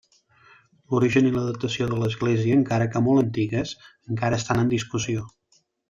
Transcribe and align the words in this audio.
L'origen 0.93 1.27
i 1.27 1.33
la 1.35 1.43
datació 1.49 1.89
de 1.91 1.99
l'església, 2.05 2.57
encara 2.61 2.87
que 2.95 3.05
molt 3.09 3.25
antigues, 3.25 3.75
encara 4.15 4.41
estan 4.43 4.65
en 4.65 4.77
discussió. 4.77 5.29